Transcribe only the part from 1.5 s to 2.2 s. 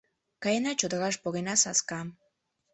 саскам: